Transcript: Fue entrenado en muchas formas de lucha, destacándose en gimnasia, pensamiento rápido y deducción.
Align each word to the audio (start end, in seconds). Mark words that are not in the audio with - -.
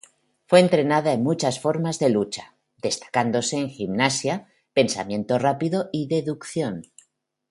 Fue 0.47 0.59
entrenado 0.61 1.11
en 1.11 1.21
muchas 1.21 1.59
formas 1.59 1.99
de 1.99 2.09
lucha, 2.09 2.55
destacándose 2.81 3.57
en 3.57 3.69
gimnasia, 3.69 4.47
pensamiento 4.73 5.37
rápido 5.37 5.91
y 5.93 6.07
deducción. 6.07 6.85